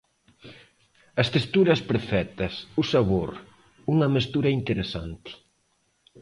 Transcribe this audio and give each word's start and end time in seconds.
As 1.21 1.27
texturas 1.35 1.79
perfectas, 1.89 2.53
o 2.81 2.83
sabor, 2.91 3.31
unha 3.93 4.07
mestura 4.15 4.49
interesante. 4.59 5.31